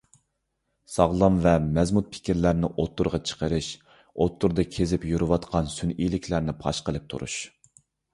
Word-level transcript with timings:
ساغلام 0.91 1.35
ۋە 1.41 1.51
مەزمۇت 1.73 2.07
پىكىرلەرنى 2.15 2.69
ئوتتۇرىغا 2.83 3.19
چىقىرىش، 3.31 3.67
ئوتتۇرىدا 4.25 4.65
كېزىپ 4.77 5.05
يۈرىۋاتقان 5.11 5.69
سۈنئىيلىكلەرنى 5.75 6.57
پاش 6.65 6.81
قىلىپ 6.89 7.07
تۇرۇش. 7.15 7.37